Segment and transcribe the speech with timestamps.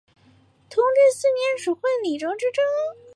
[0.67, 2.63] 同治四年署会理州知州。